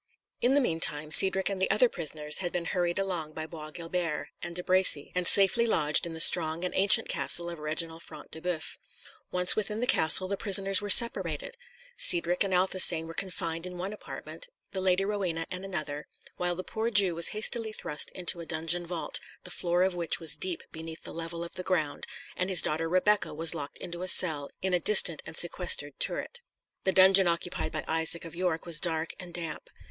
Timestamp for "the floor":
19.43-19.83